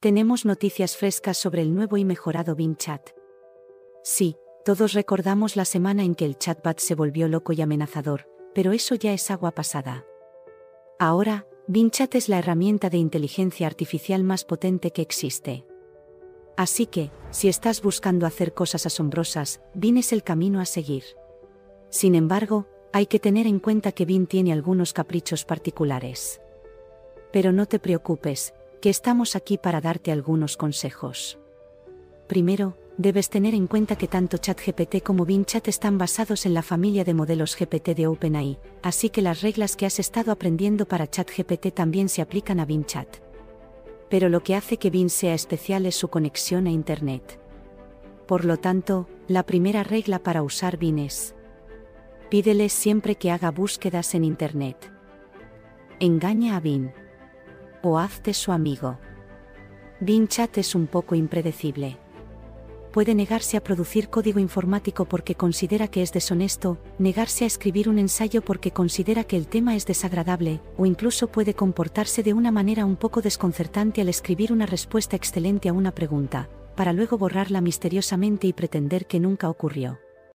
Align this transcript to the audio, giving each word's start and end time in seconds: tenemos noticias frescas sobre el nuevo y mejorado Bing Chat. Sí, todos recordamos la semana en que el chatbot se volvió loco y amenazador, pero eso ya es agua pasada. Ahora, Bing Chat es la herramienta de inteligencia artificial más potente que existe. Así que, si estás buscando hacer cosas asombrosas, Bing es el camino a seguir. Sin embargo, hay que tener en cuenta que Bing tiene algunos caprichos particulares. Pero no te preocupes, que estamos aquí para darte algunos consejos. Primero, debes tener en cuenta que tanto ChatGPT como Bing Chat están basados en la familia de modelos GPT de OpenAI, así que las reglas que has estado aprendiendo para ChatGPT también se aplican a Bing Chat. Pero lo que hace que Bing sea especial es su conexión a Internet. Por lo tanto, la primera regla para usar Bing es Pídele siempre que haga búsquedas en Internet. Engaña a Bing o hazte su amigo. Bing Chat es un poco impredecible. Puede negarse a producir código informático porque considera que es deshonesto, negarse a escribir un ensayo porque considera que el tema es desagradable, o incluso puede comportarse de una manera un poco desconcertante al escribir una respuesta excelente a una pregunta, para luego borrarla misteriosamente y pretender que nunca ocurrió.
tenemos 0.00 0.46
noticias 0.46 0.96
frescas 0.96 1.36
sobre 1.36 1.60
el 1.60 1.74
nuevo 1.74 1.98
y 1.98 2.06
mejorado 2.06 2.56
Bing 2.56 2.76
Chat. 2.76 3.10
Sí, 4.02 4.38
todos 4.64 4.94
recordamos 4.94 5.56
la 5.56 5.66
semana 5.66 6.04
en 6.04 6.14
que 6.14 6.24
el 6.24 6.38
chatbot 6.38 6.78
se 6.78 6.94
volvió 6.94 7.28
loco 7.28 7.52
y 7.52 7.60
amenazador, 7.60 8.26
pero 8.54 8.72
eso 8.72 8.94
ya 8.94 9.12
es 9.12 9.30
agua 9.30 9.50
pasada. 9.50 10.06
Ahora, 10.98 11.46
Bing 11.66 11.90
Chat 11.90 12.14
es 12.14 12.30
la 12.30 12.38
herramienta 12.38 12.88
de 12.88 12.96
inteligencia 12.96 13.66
artificial 13.66 14.24
más 14.24 14.46
potente 14.46 14.90
que 14.90 15.02
existe. 15.02 15.66
Así 16.56 16.86
que, 16.86 17.10
si 17.30 17.48
estás 17.48 17.82
buscando 17.82 18.24
hacer 18.26 18.54
cosas 18.54 18.86
asombrosas, 18.86 19.60
Bing 19.74 19.98
es 19.98 20.14
el 20.14 20.22
camino 20.22 20.60
a 20.60 20.64
seguir. 20.64 21.04
Sin 21.90 22.14
embargo, 22.14 22.66
hay 22.94 23.04
que 23.04 23.20
tener 23.20 23.46
en 23.46 23.58
cuenta 23.58 23.92
que 23.92 24.06
Bing 24.06 24.26
tiene 24.26 24.54
algunos 24.54 24.94
caprichos 24.94 25.44
particulares. 25.44 26.40
Pero 27.32 27.52
no 27.52 27.66
te 27.66 27.78
preocupes, 27.78 28.54
que 28.80 28.90
estamos 28.90 29.36
aquí 29.36 29.58
para 29.58 29.80
darte 29.80 30.10
algunos 30.10 30.56
consejos. 30.56 31.38
Primero, 32.26 32.76
debes 32.96 33.28
tener 33.28 33.54
en 33.54 33.66
cuenta 33.66 33.96
que 33.96 34.08
tanto 34.08 34.38
ChatGPT 34.38 35.02
como 35.02 35.26
Bing 35.26 35.44
Chat 35.44 35.68
están 35.68 35.98
basados 35.98 36.46
en 36.46 36.54
la 36.54 36.62
familia 36.62 37.04
de 37.04 37.12
modelos 37.12 37.56
GPT 37.56 37.90
de 37.90 38.06
OpenAI, 38.06 38.58
así 38.82 39.10
que 39.10 39.20
las 39.20 39.42
reglas 39.42 39.76
que 39.76 39.84
has 39.84 39.98
estado 39.98 40.32
aprendiendo 40.32 40.86
para 40.86 41.08
ChatGPT 41.08 41.74
también 41.74 42.08
se 42.08 42.22
aplican 42.22 42.58
a 42.58 42.64
Bing 42.64 42.86
Chat. 42.86 43.18
Pero 44.08 44.28
lo 44.28 44.42
que 44.42 44.54
hace 44.54 44.78
que 44.78 44.90
Bing 44.90 45.10
sea 45.10 45.34
especial 45.34 45.86
es 45.86 45.94
su 45.94 46.08
conexión 46.08 46.66
a 46.66 46.70
Internet. 46.70 47.38
Por 48.26 48.44
lo 48.44 48.56
tanto, 48.56 49.08
la 49.28 49.44
primera 49.44 49.82
regla 49.82 50.20
para 50.20 50.42
usar 50.42 50.78
Bing 50.78 51.00
es 51.00 51.34
Pídele 52.30 52.68
siempre 52.68 53.16
que 53.16 53.30
haga 53.30 53.50
búsquedas 53.50 54.14
en 54.14 54.24
Internet. 54.24 54.90
Engaña 55.98 56.56
a 56.56 56.60
Bing 56.60 56.92
o 57.82 57.98
hazte 57.98 58.34
su 58.34 58.52
amigo. 58.52 58.98
Bing 60.00 60.28
Chat 60.28 60.58
es 60.58 60.74
un 60.74 60.86
poco 60.86 61.14
impredecible. 61.14 61.98
Puede 62.92 63.14
negarse 63.14 63.56
a 63.56 63.62
producir 63.62 64.08
código 64.08 64.40
informático 64.40 65.04
porque 65.04 65.36
considera 65.36 65.86
que 65.86 66.02
es 66.02 66.12
deshonesto, 66.12 66.78
negarse 66.98 67.44
a 67.44 67.46
escribir 67.46 67.88
un 67.88 68.00
ensayo 68.00 68.42
porque 68.42 68.72
considera 68.72 69.22
que 69.22 69.36
el 69.36 69.46
tema 69.46 69.76
es 69.76 69.86
desagradable, 69.86 70.60
o 70.76 70.86
incluso 70.86 71.28
puede 71.28 71.54
comportarse 71.54 72.24
de 72.24 72.32
una 72.32 72.50
manera 72.50 72.84
un 72.84 72.96
poco 72.96 73.22
desconcertante 73.22 74.00
al 74.00 74.08
escribir 74.08 74.52
una 74.52 74.66
respuesta 74.66 75.14
excelente 75.14 75.68
a 75.68 75.72
una 75.72 75.92
pregunta, 75.92 76.48
para 76.74 76.92
luego 76.92 77.16
borrarla 77.16 77.60
misteriosamente 77.60 78.48
y 78.48 78.52
pretender 78.52 79.06
que 79.06 79.20
nunca 79.20 79.48
ocurrió. 79.48 80.00